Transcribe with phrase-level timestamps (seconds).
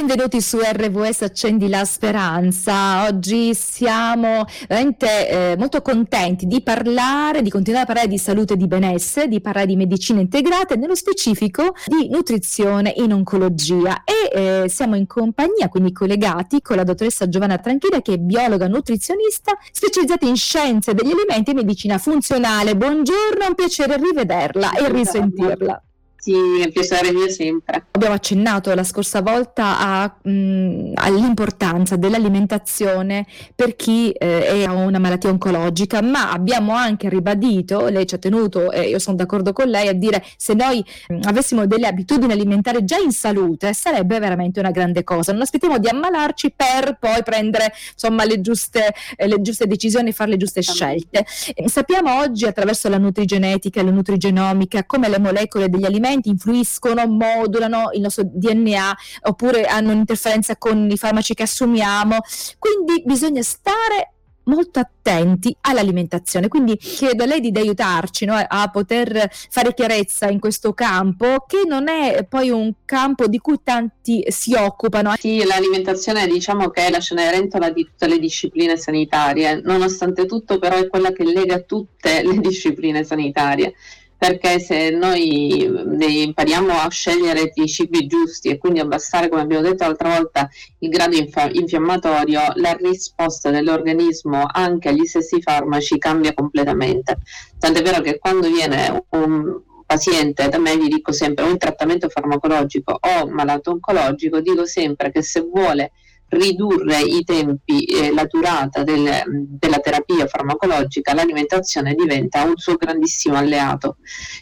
[0.00, 3.04] Benvenuti su RVS Accendi la Speranza.
[3.04, 8.56] Oggi siamo veramente eh, molto contenti di parlare, di continuare a parlare di salute e
[8.56, 14.02] di benessere, di parlare di medicina integrata e nello specifico di nutrizione in oncologia.
[14.04, 18.68] E eh, siamo in compagnia, quindi collegati con la dottoressa Giovanna Tranchilla che è biologa
[18.68, 22.74] nutrizionista specializzata in scienze degli alimenti e medicina funzionale.
[22.74, 25.82] Buongiorno, è un piacere rivederla e risentirla.
[26.20, 27.86] Sì, è piacere mio sempre.
[27.92, 35.30] Abbiamo accennato la scorsa volta a, mh, all'importanza dell'alimentazione per chi eh, ha una malattia
[35.30, 39.88] oncologica, ma abbiamo anche ribadito, lei ci ha tenuto e io sono d'accordo con lei,
[39.88, 44.72] a dire se noi mh, avessimo delle abitudini alimentari già in salute sarebbe veramente una
[44.72, 45.32] grande cosa.
[45.32, 50.12] Non aspettiamo di ammalarci per poi prendere insomma, le, giuste, eh, le giuste decisioni e
[50.12, 51.24] fare le giuste scelte.
[51.54, 56.28] E sappiamo oggi attraverso la nutrigenetica e la nutrigenomica come le molecole degli alimenti alimenti
[56.28, 62.18] influiscono, modulano il nostro DNA oppure hanno un'interferenza con i farmaci che assumiamo.
[62.58, 66.48] Quindi bisogna stare molto attenti all'alimentazione.
[66.48, 71.62] Quindi chiedo a lei di, aiutarci no, a poter fare chiarezza in questo campo, che
[71.66, 75.14] non è poi un campo di cui tanti si occupano.
[75.16, 80.76] Sì, l'alimentazione diciamo che è la cenerentola di tutte le discipline sanitarie, nonostante tutto però
[80.76, 83.74] è quella che lega tutte le discipline sanitarie
[84.20, 85.64] perché se noi
[85.96, 90.46] impariamo a scegliere i cibi giusti e quindi abbassare, come abbiamo detto l'altra volta,
[90.80, 97.16] il grado inf- infiammatorio, la risposta dell'organismo anche agli stessi farmaci cambia completamente.
[97.58, 102.10] Tant'è vero che quando viene un paziente da me gli dico sempre o in trattamento
[102.10, 105.92] farmacologico o malato oncologico, dico sempre che se vuole
[106.30, 113.36] ridurre i tempi e la durata del, della terapia farmacologica, l'alimentazione diventa un suo grandissimo
[113.36, 113.96] alleato.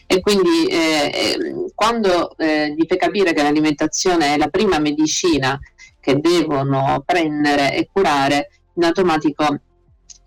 [0.05, 5.59] E quindi eh, quando eh, gli fai capire che l'alimentazione è la prima medicina
[5.99, 9.59] che devono prendere e curare, in automatico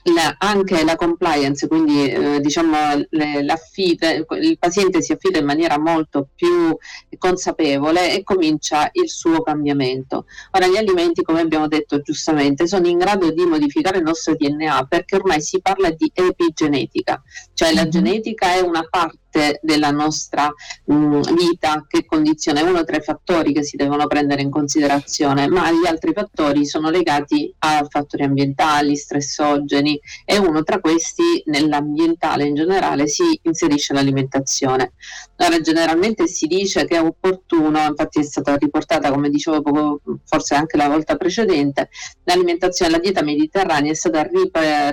[0.04, 2.76] la, anche la compliance, quindi eh, diciamo
[3.10, 6.76] le, il paziente si affida in maniera molto più
[7.18, 10.26] consapevole e comincia il suo cambiamento.
[10.52, 14.86] Ora gli alimenti, come abbiamo detto giustamente, sono in grado di modificare il nostro DNA
[14.88, 17.22] perché ormai si parla di epigenetica,
[17.54, 17.90] cioè la mm-hmm.
[17.90, 20.52] genetica è una parte parte della nostra
[20.84, 24.50] mh, mm, vita che condiziona, è uno tra i fattori che si devono prendere in
[24.50, 31.42] considerazione, ma gli altri fattori sono legati a fattori ambientali, stressogeni e uno tra questi
[31.46, 34.92] nell'ambientale in generale si inserisce l'alimentazione.
[35.36, 40.54] Allora, generalmente si dice che è opportuno, infatti è stata riportata come dicevo poco, forse
[40.54, 41.88] anche la volta precedente,
[42.24, 44.28] l'alimentazione, la dieta mediterranea è stata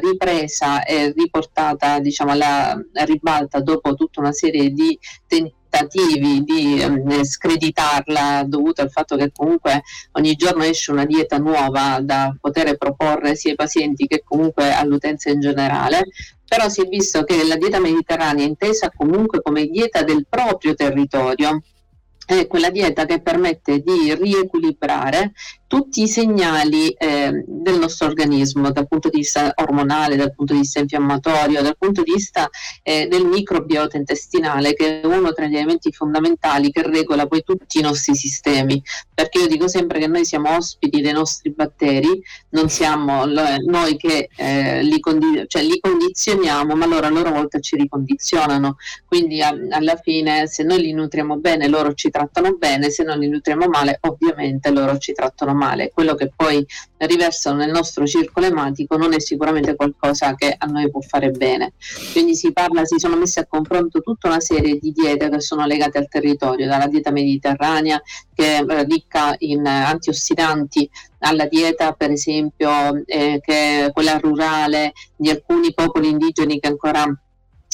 [0.01, 4.97] ripresa e riportata diciamo alla ribalta dopo tutta una una serie di
[5.27, 9.81] tentativi di um, screditarla dovuto al fatto che comunque
[10.13, 15.29] ogni giorno esce una dieta nuova da poter proporre sia ai pazienti che comunque all'utenza
[15.29, 16.05] in generale.
[16.47, 21.61] Però si è visto che la dieta mediterranea intesa comunque come dieta del proprio territorio
[22.37, 25.31] è quella dieta che permette di riequilibrare
[25.69, 30.61] tutti i segnali eh, del nostro organismo dal punto di vista ormonale, dal punto di
[30.61, 32.49] vista infiammatorio, dal punto di vista
[32.81, 37.77] eh, del microbiota intestinale che è uno tra gli elementi fondamentali che regola poi tutti
[37.77, 38.81] i nostri sistemi.
[39.13, 42.19] Perché io dico sempre che noi siamo ospiti dei nostri batteri
[42.49, 47.59] non siamo noi che eh, li, condi- cioè, li, condizioniamo ma loro a loro volta
[47.59, 48.77] ci ricondizionano.
[49.05, 53.17] Quindi a- alla fine se noi li nutriamo bene loro ci trattano bene se non
[53.17, 56.65] li nutriamo male ovviamente loro ci trattano male, quello che poi
[56.97, 61.73] riversano nel nostro circolo ematico non è sicuramente qualcosa che a noi può fare bene.
[62.11, 65.65] Quindi si parla, si sono messe a confronto tutta una serie di diete che sono
[65.65, 68.01] legate al territorio, dalla dieta mediterranea
[68.33, 75.73] che è ricca in antiossidanti alla dieta per esempio eh, che quella rurale di alcuni
[75.73, 77.05] popoli indigeni che ancora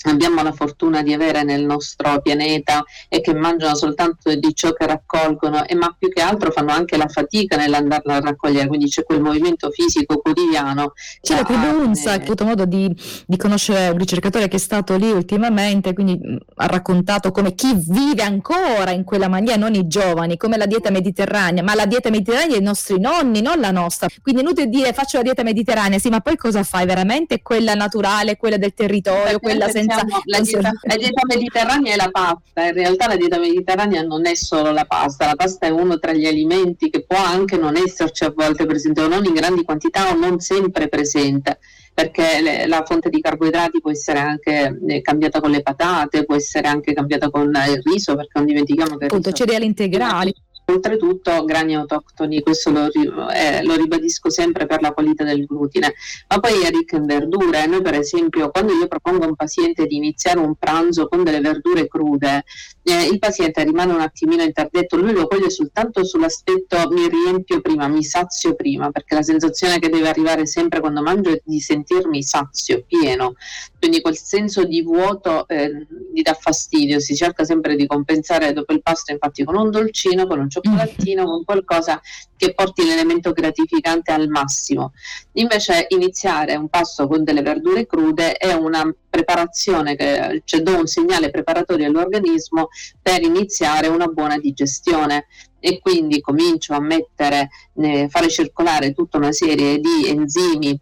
[0.10, 4.86] abbiamo la fortuna di avere nel nostro pianeta e che mangiano soltanto di ciò che
[4.86, 8.68] raccolgono e ma più che altro fanno anche la fatica nell'andarla a raccogliere.
[8.68, 12.94] Quindi c'è quel movimento fisico quotidiano c'è la tribu UNSA che ho avuto modo di,
[13.26, 17.74] di, conoscere un ricercatore che è stato lì ultimamente quindi mh, ha raccontato come chi
[17.76, 22.10] vive ancora in quella maniera non i giovani come la dieta mediterranea ma la dieta
[22.10, 24.08] mediterranea dei nostri nonni non la nostra.
[24.22, 26.86] Quindi è inutile dire faccio la dieta mediterranea sì ma poi cosa fai?
[26.86, 31.96] Veramente quella naturale quella del territorio quella senza diciamo, la, dieta, la, dieta, mediterranea è
[31.98, 35.70] la pasta, in realtà la dieta mediterranea non è solo la pasta, la pasta è
[35.70, 39.34] uno tra gli alimenti che può anche non esserci a volte presente o non in
[39.34, 41.60] grandi quantità o non sempre presente
[41.96, 46.36] perché le, la fonte di carboidrati può essere anche eh, cambiata con le patate, può
[46.36, 50.34] essere anche cambiata con il riso, perché non dimentichiamo che appunto cereali integrali
[50.66, 52.90] oltretutto grani autoctoni, questo lo,
[53.32, 55.94] eh, lo, ribadisco sempre per la qualità del glutine,
[56.28, 57.66] ma poi è ricca in verdure.
[57.68, 61.40] Noi per esempio quando io propongo a un paziente di iniziare un pranzo con delle
[61.40, 62.44] verdure crude,
[62.84, 67.88] eh, il paziente rimane un attimino interdetto, lui lo coglie soltanto sull'aspetto mi riempio prima,
[67.88, 72.22] mi sazio prima, perché la sensazione che deve arrivare sempre quando mangio è di sentirmi
[72.24, 73.36] sazio, pieno,
[73.80, 78.74] quindi quel senso di vuoto eh, gli dà fastidio, si cerca sempre di compensare dopo
[78.74, 82.02] il pasto infatti con un dolcino, con un cioccolatino, con qualcosa
[82.38, 84.94] che porti l'elemento gratificante al massimo.
[85.34, 90.88] Invece iniziare un pasto con delle verdure crude è una preparazione che cioè do un
[90.88, 92.68] segnale preparatorio all'organismo
[93.02, 95.28] per iniziare una buona digestione
[95.60, 100.80] e quindi comincio a mettere, eh, fare circolare tutta una serie di enzimi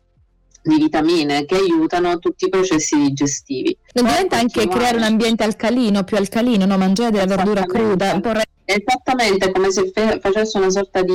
[0.64, 3.78] di vitamine che aiutano tutti i processi digestivi.
[3.94, 6.78] Non diventa anche creare un ambiente alcalino, più alcalino, no?
[6.78, 8.32] mangiare della verdura cruda, un po'
[8.66, 11.14] Esattamente come se fe- facesse una sorta di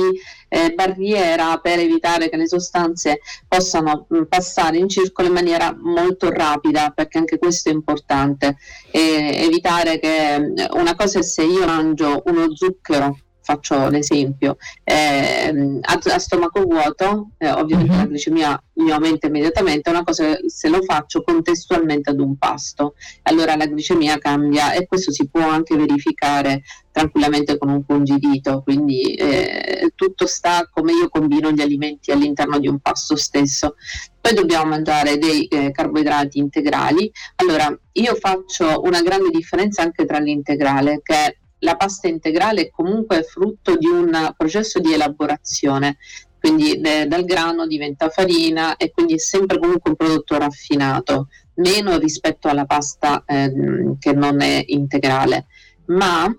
[0.49, 6.29] eh, barriera per evitare che le sostanze possano mh, passare in circolo in maniera molto
[6.29, 8.57] rapida, perché anche questo è importante.
[8.91, 13.17] E evitare che una cosa è se io mangio uno zucchero
[13.49, 18.03] faccio l'esempio, eh, a, a, stomaco vuoto, eh, ovviamente mm-hmm.
[18.03, 22.93] la glicemia mi aumenta immediatamente, una cosa se lo faccio contestualmente ad un pasto,
[23.23, 26.61] allora la glicemia cambia e questo si può anche verificare
[26.91, 32.67] tranquillamente con un pungidito, quindi eh, tutto sta come io combino gli alimenti all'interno di
[32.67, 33.75] un pasto stesso.
[34.19, 37.09] Poi dobbiamo mangiare dei eh, carboidrati integrali.
[37.37, 42.69] Allora, io faccio una grande differenza anche tra l'integrale, che è la pasta integrale è
[42.69, 45.97] comunque frutto di un processo di elaborazione,
[46.39, 51.97] quindi de, dal grano diventa farina e quindi è sempre comunque un prodotto raffinato, meno
[51.97, 55.47] rispetto alla pasta eh, che non è integrale,
[55.87, 56.33] ma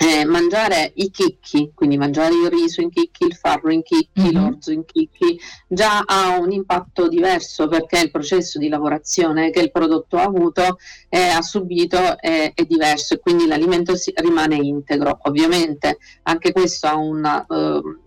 [0.00, 4.32] eh, mangiare i chicchi, quindi mangiare il riso in chicchi, il farro in chicchi, mm-hmm.
[4.32, 9.72] l'orzo in chicchi, già ha un impatto diverso perché il processo di lavorazione che il
[9.72, 10.78] prodotto ha avuto,
[11.08, 15.18] eh, ha subito, è, è, diverso e quindi l'alimento si, rimane integro.
[15.22, 17.44] Ovviamente anche questo ha una...
[17.48, 18.06] Uh,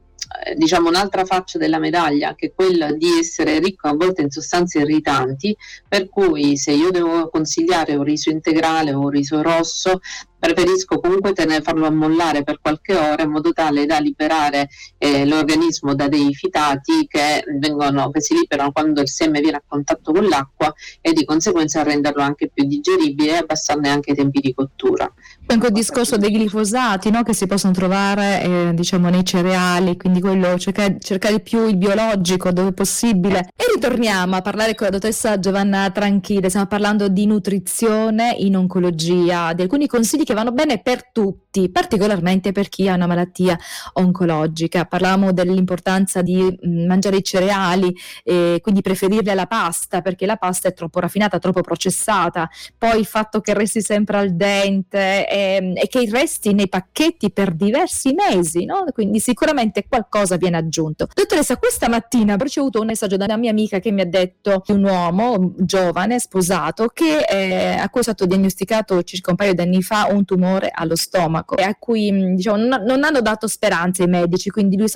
[0.55, 4.79] diciamo un'altra faccia della medaglia che è quella di essere ricco a volte in sostanze
[4.79, 5.53] irritanti
[5.85, 9.99] per cui se io devo consigliare un riso integrale o un riso rosso
[10.41, 15.93] preferisco comunque tenere, farlo ammollare per qualche ora in modo tale da liberare eh, l'organismo
[15.93, 20.25] da dei fitati che, vengono, che si liberano quando il seme viene a contatto con
[20.25, 25.11] l'acqua e di conseguenza renderlo anche più digeribile e abbassarne anche i tempi di cottura.
[25.45, 27.21] Anche il discorso dei glifosati no?
[27.21, 32.51] che si possono trovare eh, diciamo, nei cereali, quindi quello cercare, cercare più il biologico
[32.51, 33.49] dove possibile.
[33.55, 39.53] E ritorniamo a parlare con la dottoressa Giovanna Tranchide, stiamo parlando di nutrizione in oncologia,
[39.53, 43.57] di alcuni consigli che che vanno bene per tutti, particolarmente per chi ha una malattia
[43.93, 44.85] oncologica.
[44.85, 47.93] Parlavamo dell'importanza di mh, mangiare i cereali,
[48.23, 52.49] e quindi preferirle alla pasta, perché la pasta è troppo raffinata, troppo processata.
[52.77, 57.31] Poi il fatto che resti sempre al dente e, ehm, e che resti nei pacchetti
[57.31, 58.85] per diversi mesi, no?
[58.93, 61.07] quindi sicuramente qualcosa viene aggiunto.
[61.13, 64.63] Dottoressa, questa mattina ho ricevuto un messaggio da una mia amica che mi ha detto
[64.65, 69.53] di un uomo giovane, sposato, che eh, a cui è stato diagnosticato circa un paio
[69.53, 73.21] di anni fa un un tumore allo stomaco e a cui diciamo, non, non, hanno
[73.21, 74.87] dato speranze i medici, quindi lui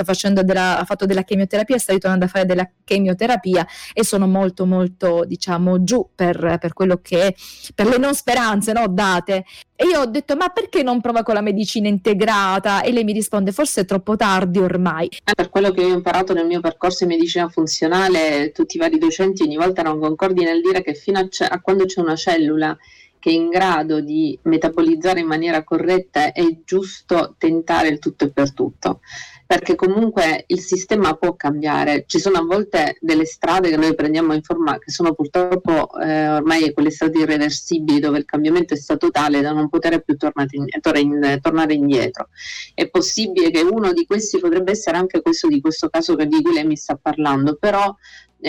[0.44, 5.26] della, ha fatto della chemioterapia, sta ritornando a fare della chemioterapia e sono molto molto
[5.26, 7.35] diciamo giù per, per quello che
[7.73, 9.44] per le non speranze no, date
[9.78, 12.81] e io ho detto, ma perché non prova con la medicina integrata?
[12.81, 15.09] E lei mi risponde, forse è troppo tardi ormai.
[15.35, 19.44] Per quello che ho imparato nel mio percorso in medicina funzionale, tutti i vari docenti
[19.44, 22.78] ogni volta erano concordi nel dire che fino a, c- a quando c'è una cellula
[23.25, 28.31] che è in grado di metabolizzare in maniera corretta è giusto tentare il tutto e
[28.31, 28.99] per tutto,
[29.47, 32.03] perché comunque il sistema può cambiare.
[32.05, 36.29] Ci sono a volte delle strade che noi prendiamo in forma che sono purtroppo eh,
[36.29, 40.15] ormai quelle strade irreversibili dove il cambiamento è stato tale da non poter più
[40.51, 42.27] in, tornare indietro.
[42.75, 46.53] È possibile che uno di questi potrebbe essere anche questo di questo caso di cui
[46.53, 47.91] lei mi sta parlando, però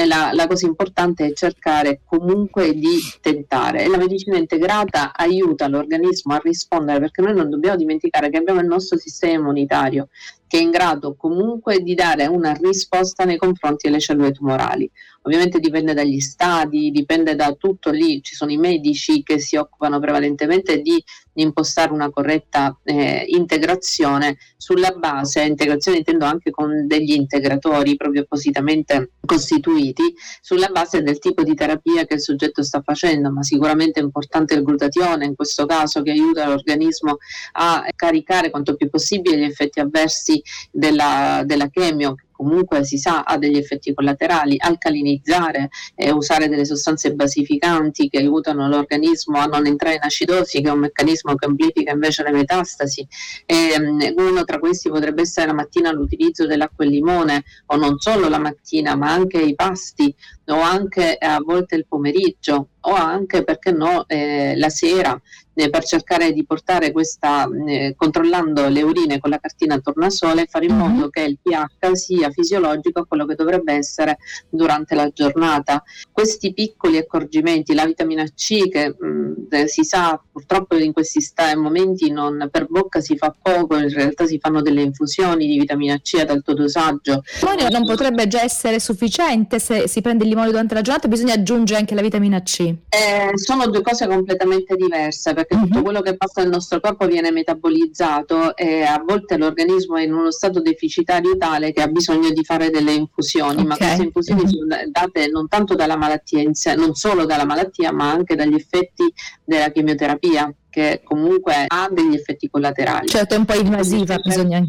[0.04, 6.34] la, la, cosa importante è cercare comunque di tentare e la medicina integrata aiuta l'organismo
[6.34, 10.08] a rispondere perché noi non dobbiamo dimenticare che abbiamo il nostro sistema immunitario
[10.46, 14.88] che è in grado comunque di dare una risposta nei confronti delle cellule tumorali.
[15.22, 19.98] Ovviamente dipende dagli stadi, dipende da tutto lì, ci sono i medici che si occupano
[19.98, 21.02] prevalentemente di
[21.36, 29.12] impostare una corretta eh, integrazione sulla base, integrazione intendo anche con degli integratori proprio appositamente
[29.24, 34.02] costituiti, sulla base del tipo di terapia che il soggetto sta facendo, ma sicuramente è
[34.02, 37.18] importante il glutatione in questo caso che aiuta l'organismo
[37.52, 43.38] a caricare quanto più possibile gli effetti avversi della, della chemio comunque si sa ha
[43.38, 49.96] degli effetti collaterali, alcalinizzare e usare delle sostanze basificanti che aiutano l'organismo a non entrare
[49.96, 53.06] in acidosi, che è un meccanismo che amplifica invece le metastasi.
[53.44, 57.98] E, um, uno tra questi potrebbe essere la mattina l'utilizzo dell'acqua e limone, o non
[57.98, 60.14] solo la mattina, ma anche i pasti,
[60.46, 65.20] o anche a volte il pomeriggio, o anche, perché no, eh, la sera
[65.56, 70.66] eh, per cercare di portare questa, eh, controllando le urine con la cartina tornasole, fare
[70.66, 70.90] in mm-hmm.
[70.90, 75.82] modo che il pH sia fisiologico a quello che dovrebbe essere durante la giornata.
[76.12, 81.20] Questi piccoli accorgimenti, la vitamina C che mh, mm, eh, si sa purtroppo in questi
[81.20, 85.58] sta- momenti non, per bocca si fa poco, in realtà si fanno delle infusioni di
[85.58, 87.22] vitamina C ad alto dosaggio.
[87.40, 91.34] Il non potrebbe già essere sufficiente se si prende il limone durante la giornata, bisogna
[91.34, 92.75] aggiungere anche la vitamina C.
[92.88, 95.66] Eh, sono due cose completamente diverse perché mm-hmm.
[95.66, 100.12] tutto quello che passa nel nostro corpo viene metabolizzato e a volte l'organismo è in
[100.12, 103.66] uno stato deficitario tale che ha bisogno di fare delle infusioni, okay.
[103.66, 104.50] ma queste infusioni mm-hmm.
[104.50, 108.54] sono date non tanto dalla malattia in sé, non solo dalla malattia, ma anche dagli
[108.54, 109.12] effetti
[109.44, 113.08] della chemioterapia che comunque ha degli effetti collaterali.
[113.08, 114.62] Certo, è un po' invasiva, bisogna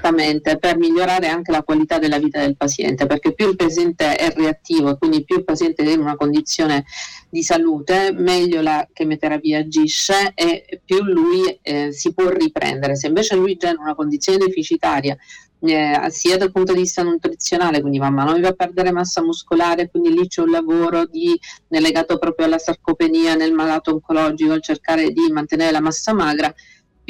[0.00, 4.32] Esattamente, per migliorare anche la qualità della vita del paziente, perché più il paziente è
[4.34, 6.84] reattivo, quindi più il paziente è in una condizione
[7.28, 12.96] di salute, meglio la chemioterapia agisce e più lui eh, si può riprendere.
[12.96, 15.14] Se invece lui già in una condizione deficitaria,
[15.60, 19.90] eh, sia dal punto di vista nutrizionale, quindi man mano va a perdere massa muscolare,
[19.90, 25.30] quindi lì c'è un lavoro di, legato proprio alla sarcopenia nel malato oncologico, cercare di
[25.30, 26.52] mantenere la massa magra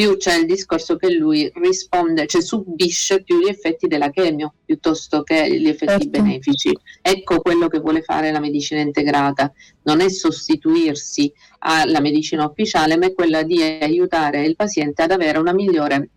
[0.01, 5.23] più c'è il discorso che lui risponde, cioè subisce più gli effetti della chemio piuttosto
[5.23, 6.09] che gli effetti certo.
[6.09, 6.73] benefici.
[7.03, 9.53] Ecco quello che vuole fare la medicina integrata,
[9.83, 15.37] non è sostituirsi alla medicina ufficiale, ma è quella di aiutare il paziente ad avere
[15.37, 16.09] una migliore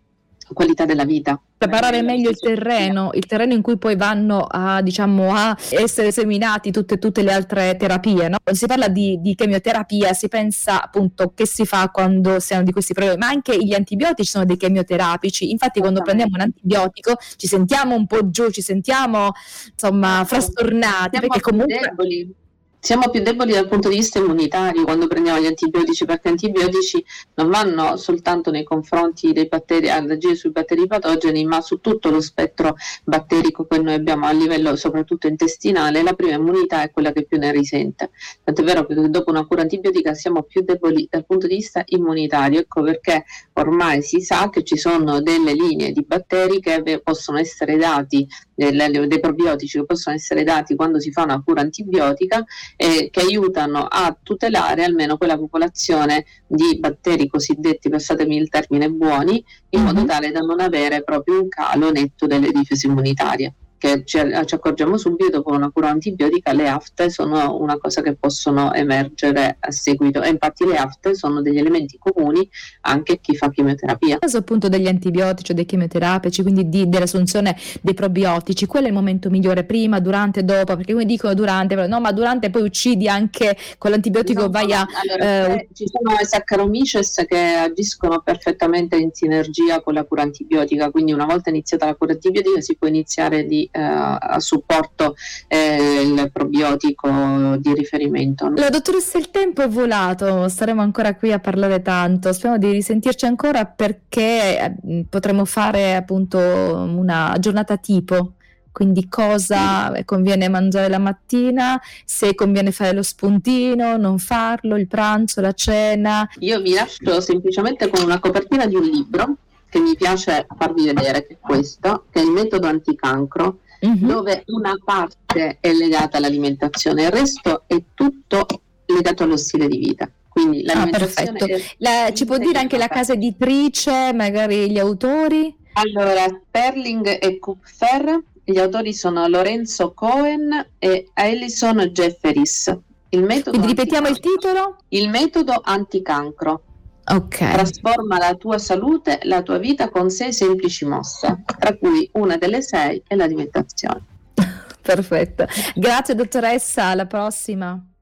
[0.54, 1.38] qualità della vita.
[1.56, 6.70] Preparare meglio il terreno, il terreno in cui poi vanno a, diciamo, a essere seminati
[6.70, 8.28] tutte, tutte le altre terapie.
[8.28, 8.38] No?
[8.42, 12.64] Quando si parla di, di, chemioterapia si pensa appunto che si fa quando si hanno
[12.64, 15.50] di questi problemi, ma anche gli antibiotici sono dei chemioterapici.
[15.50, 19.32] Infatti quando prendiamo un antibiotico ci sentiamo un po' giù, ci sentiamo
[19.70, 21.78] insomma frastornati perché comunque...
[21.80, 22.42] Deboli
[22.84, 27.02] siamo più deboli dal punto di vista immunitario quando prendiamo gli antibiotici, perché antibiotici
[27.36, 32.10] non vanno soltanto nei confronti dei batteri, ad agire sui batteri patogeni, ma su tutto
[32.10, 36.02] lo spettro batterico che noi abbiamo a livello soprattutto intestinale.
[36.02, 38.10] La prima immunità è quella che più ne risente.
[38.44, 42.60] Tant'è vero che dopo una cura antibiotica siamo più deboli dal punto di vista immunitario.
[42.60, 43.24] Ecco perché
[43.54, 49.20] ormai si sa che ci sono delle linee di batteri che possono essere dati, dei
[49.20, 52.44] probiotici che possono essere dati quando si fa una cura antibiotica
[52.76, 59.44] eh, che aiutano a tutelare almeno quella popolazione di batteri cosiddetti, passatemi il termine, buoni,
[59.70, 59.94] in mm-hmm.
[59.94, 63.54] modo tale da non avere proprio un calo netto delle difese immunitarie
[63.84, 68.14] che ci, ci, accorgiamo subito con una cura antibiotica, le afte sono una cosa che
[68.14, 72.48] possono emergere a seguito e infatti le afte sono degli elementi comuni
[72.82, 74.08] anche a chi fa chemioterapia.
[74.08, 78.86] Nel caso appunto degli antibiotici o dei chemioterapici, quindi di, dell'assunzione dei probiotici, qual è
[78.86, 79.64] il momento migliore?
[79.64, 80.76] Prima, durante, dopo?
[80.76, 84.86] Perché come dicono durante, no ma durante poi uccidi anche con l'antibiotico no, vai a...
[85.02, 90.90] Allora, eh, ci sono le Saccharomyces che agiscono perfettamente in sinergia con la cura antibiotica,
[90.90, 95.16] quindi una volta iniziata la cura antibiotica si può iniziare di eh, a supporto
[95.48, 98.50] eh, il probiotico di riferimento.
[98.54, 103.26] La dottoressa, il tempo è volato, staremo ancora qui a parlare tanto, speriamo di risentirci
[103.26, 108.32] ancora perché eh, potremo fare appunto una giornata tipo
[108.74, 115.40] quindi cosa conviene mangiare la mattina, se conviene fare lo spuntino, non farlo, il pranzo,
[115.40, 116.28] la cena.
[116.40, 119.36] Io vi lascio semplicemente con una copertina di un libro
[119.74, 124.06] che mi piace farvi vedere, che è questo, che è il metodo anticancro, mm-hmm.
[124.06, 128.46] dove una parte è legata all'alimentazione, il resto è tutto
[128.86, 130.08] legato allo stile di vita.
[130.28, 135.52] Quindi ah, l'alimentazione ah, la, ci può dire anche la casa editrice, magari gli autori?
[135.72, 142.72] Allora, Sperling e Kupfer, gli autori sono Lorenzo Cohen e Alison Jefferies.
[143.08, 144.76] Il metodo Quindi ripetiamo il titolo?
[144.90, 146.62] Il metodo anticancro.
[147.06, 147.52] Okay.
[147.52, 152.62] Trasforma la tua salute, la tua vita con sei semplici mosse, tra cui una delle
[152.62, 154.02] sei è l'alimentazione.
[154.80, 155.46] Perfetto.
[155.74, 157.93] Grazie dottoressa, alla prossima.